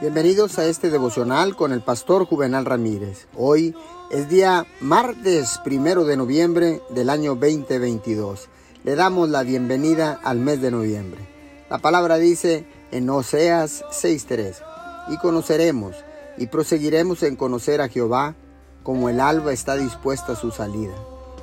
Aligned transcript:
Bienvenidos 0.00 0.58
a 0.58 0.66
este 0.66 0.90
devocional 0.90 1.56
con 1.56 1.72
el 1.72 1.80
pastor 1.80 2.26
Juvenal 2.26 2.64
Ramírez. 2.64 3.26
Hoy 3.36 3.74
es 4.10 4.28
día 4.28 4.66
martes 4.80 5.60
primero 5.62 6.04
de 6.04 6.16
noviembre 6.16 6.82
del 6.90 7.08
año 7.08 7.36
2022. 7.36 8.48
Le 8.82 8.96
damos 8.96 9.28
la 9.28 9.44
bienvenida 9.44 10.20
al 10.24 10.40
mes 10.40 10.60
de 10.60 10.70
noviembre. 10.70 11.20
La 11.70 11.78
palabra 11.78 12.16
dice 12.16 12.66
en 12.90 13.08
Oseas 13.08 13.84
6:3, 13.92 14.56
y 15.08 15.16
conoceremos 15.18 15.94
y 16.38 16.48
proseguiremos 16.48 17.22
en 17.22 17.36
conocer 17.36 17.80
a 17.80 17.88
Jehová 17.88 18.34
como 18.82 19.08
el 19.08 19.20
alba 19.20 19.52
está 19.52 19.76
dispuesta 19.76 20.32
a 20.32 20.36
su 20.36 20.50
salida, 20.50 20.94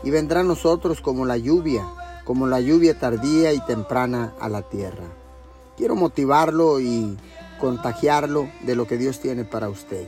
y 0.03 0.11
vendrá 0.11 0.41
a 0.41 0.43
nosotros 0.43 0.99
como 0.99 1.25
la 1.25 1.37
lluvia, 1.37 1.87
como 2.25 2.45
la 2.47 2.59
lluvia 2.59 2.99
tardía 2.99 3.53
y 3.53 3.65
temprana 3.65 4.33
a 4.39 4.49
la 4.49 4.61
tierra. 4.61 5.05
Quiero 5.77 5.95
motivarlo 5.95 6.79
y 6.79 7.17
contagiarlo 7.61 8.49
de 8.63 8.75
lo 8.75 8.87
que 8.87 8.97
Dios 8.97 9.19
tiene 9.19 9.45
para 9.45 9.69
usted. 9.69 10.07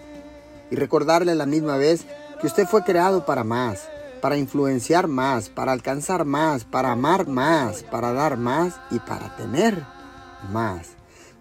Y 0.71 0.75
recordarle 0.75 1.36
la 1.36 1.46
misma 1.46 1.78
vez 1.78 2.05
que 2.41 2.47
usted 2.47 2.68
fue 2.68 2.83
creado 2.83 3.25
para 3.25 3.45
más, 3.45 3.87
para 4.21 4.37
influenciar 4.37 5.07
más, 5.07 5.50
para 5.50 5.71
alcanzar 5.71 6.25
más, 6.25 6.65
para 6.65 6.92
amar 6.92 7.28
más, 7.28 7.83
para 7.83 8.11
dar 8.11 8.37
más 8.37 8.73
y 8.89 9.00
para 9.00 9.36
tener 9.37 9.86
más. 10.51 10.89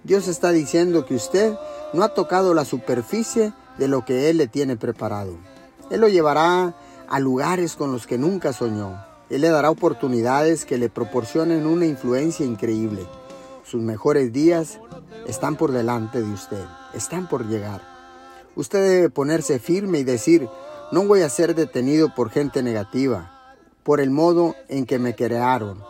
Dios 0.04 0.28
está 0.28 0.52
diciendo 0.52 1.06
que 1.06 1.14
usted 1.14 1.54
no 1.92 2.02
ha 2.02 2.15
tocado 2.15 2.54
la 2.54 2.65
superficie 2.65 3.52
de 3.79 3.88
lo 3.88 4.04
que 4.04 4.30
Él 4.30 4.37
le 4.37 4.48
tiene 4.48 4.76
preparado. 4.76 5.37
Él 5.90 6.01
lo 6.01 6.09
llevará 6.09 6.74
a 7.09 7.18
lugares 7.18 7.74
con 7.74 7.92
los 7.92 8.06
que 8.06 8.18
nunca 8.18 8.52
soñó. 8.52 9.04
Él 9.30 9.40
le 9.40 9.48
dará 9.48 9.70
oportunidades 9.70 10.65
que 10.65 10.76
le 10.76 10.90
proporcionen 10.90 11.66
una 11.66 11.87
influencia 11.87 12.45
increíble. 12.45 13.06
Sus 13.65 13.80
mejores 13.80 14.33
días 14.33 14.80
están 15.27 15.57
por 15.57 15.71
delante 15.73 16.21
de 16.21 16.30
usted, 16.33 16.65
están 16.95 17.29
por 17.29 17.47
llegar. 17.47 17.80
Usted 18.57 18.83
debe 18.83 19.11
ponerse 19.11 19.59
firme 19.59 20.01
y 20.01 20.05
decir, 20.05 20.48
no 20.91 21.07
voy 21.07 21.23
a 21.23 21.29
ser 21.29 21.54
detenido 21.54 22.13
por 22.15 22.30
gente 22.30 22.63
negativa, 22.63 23.30
por 23.82 24.01
el 24.01 24.10
modo 24.10 24.54
en 24.69 24.85
que 24.85 24.99
me 24.99 25.15
crearon, 25.15 25.82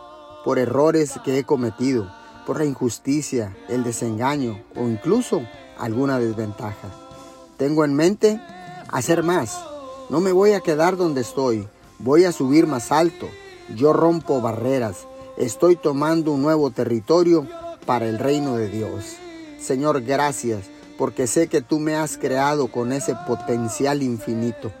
por 0.45 0.59
errores 0.59 1.19
que 1.25 1.39
he 1.39 1.43
cometido, 1.43 2.09
por 2.45 2.59
la 2.59 2.65
injusticia, 2.65 3.57
el 3.67 3.83
desengaño 3.83 4.63
o 4.75 4.83
incluso 4.83 5.41
alguna 5.77 6.19
desventaja. 6.19 6.89
Tengo 7.57 7.83
en 7.85 7.95
mente 7.95 8.39
hacer 8.89 9.23
más. 9.23 9.59
No 10.09 10.19
me 10.19 10.31
voy 10.31 10.53
a 10.53 10.61
quedar 10.61 10.95
donde 10.95 11.21
estoy, 11.21 11.67
voy 11.99 12.25
a 12.25 12.31
subir 12.31 12.67
más 12.67 12.91
alto. 12.91 13.27
Yo 13.75 13.93
rompo 13.93 14.41
barreras, 14.41 15.07
estoy 15.37 15.75
tomando 15.75 16.31
un 16.31 16.43
nuevo 16.43 16.69
territorio 16.69 17.47
para 17.85 18.07
el 18.07 18.19
reino 18.19 18.57
de 18.57 18.69
Dios. 18.69 19.17
Señor, 19.59 20.01
gracias 20.01 20.65
porque 20.97 21.27
sé 21.27 21.47
que 21.47 21.61
tú 21.61 21.79
me 21.79 21.95
has 21.95 22.17
creado 22.17 22.67
con 22.67 22.91
ese 22.91 23.15
potencial 23.27 24.03
infinito. 24.03 24.71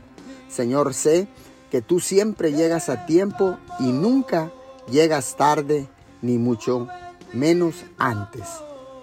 Señor, 0.49 0.93
sé 0.93 1.27
que 1.71 1.81
tú 1.81 1.99
siempre 1.99 2.53
llegas 2.53 2.89
a 2.89 3.05
tiempo 3.05 3.57
y 3.79 3.91
nunca 3.91 4.51
llegas 4.89 5.35
tarde, 5.35 5.87
ni 6.21 6.37
mucho 6.37 6.87
menos 7.33 7.83
antes, 7.97 8.47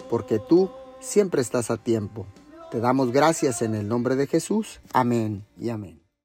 porque 0.09 0.39
tú 0.39 0.71
siempre 0.99 1.41
estás 1.41 1.69
a 1.69 1.77
tiempo. 1.77 2.25
Te 2.71 2.79
damos 2.79 3.11
gracias 3.11 3.61
en 3.61 3.75
el 3.75 3.87
nombre 3.87 4.15
de 4.15 4.27
Jesús. 4.27 4.79
Amén 4.93 5.45
y 5.59 5.69
amén. 5.69 6.00